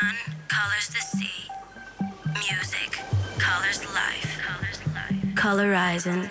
[0.00, 0.16] sun
[0.48, 1.48] colors the sea.
[2.34, 2.98] Music
[3.38, 4.40] colors life.
[5.34, 6.30] Colorizing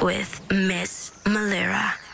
[0.02, 2.07] with Miss Malira.